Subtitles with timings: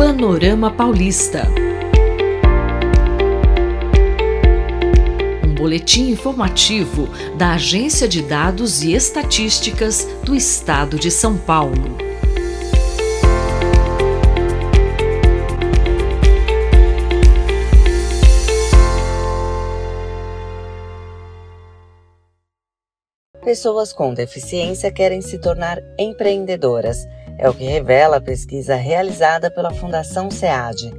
[0.00, 1.42] Panorama Paulista.
[5.46, 11.98] Um boletim informativo da Agência de Dados e Estatísticas do Estado de São Paulo.
[23.44, 26.96] Pessoas com deficiência querem se tornar empreendedoras
[27.40, 30.92] é o que revela a pesquisa realizada pela Fundação SEAD.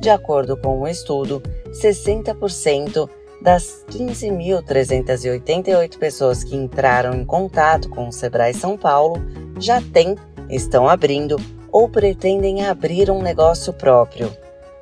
[0.00, 1.42] De acordo com o um estudo,
[1.72, 3.10] 60%
[3.42, 9.16] das 15.388 pessoas que entraram em contato com o Sebrae São Paulo
[9.58, 10.14] já têm,
[10.48, 11.34] estão abrindo
[11.72, 14.32] ou pretendem abrir um negócio próprio.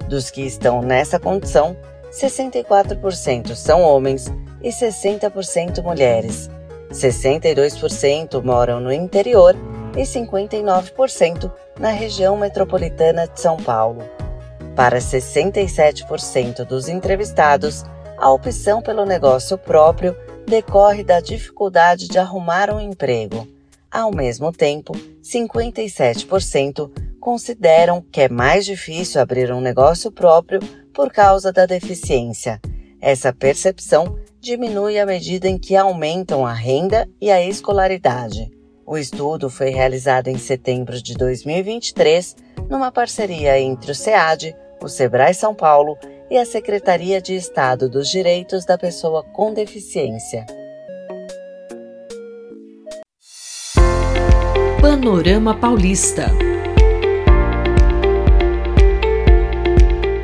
[0.07, 1.75] Dos que estão nessa condição,
[2.13, 4.31] 64% são homens
[4.63, 6.51] e 60% mulheres.
[6.93, 9.57] 62% moram no interior
[9.97, 14.03] e 59% na região metropolitana de São Paulo.
[14.75, 17.85] Para 67% dos entrevistados,
[18.17, 23.47] a opção pelo negócio próprio decorre da dificuldade de arrumar um emprego.
[23.91, 30.61] Ao mesmo tempo, 57% consideram que é mais difícil abrir um negócio próprio
[30.93, 32.61] por causa da deficiência.
[33.01, 38.51] Essa percepção diminui à medida em que aumentam a renda e a escolaridade.
[38.91, 42.35] O estudo foi realizado em setembro de 2023,
[42.71, 45.99] numa parceria entre o SEAD, o Sebrae São Paulo
[46.31, 50.47] e a Secretaria de Estado dos Direitos da Pessoa com Deficiência.
[54.81, 56.31] Panorama Paulista.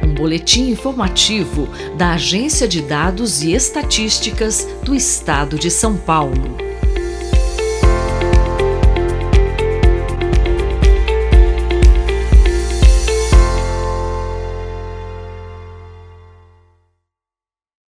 [0.03, 6.74] Um boletim informativo da Agência de Dados e Estatísticas do Estado de São Paulo.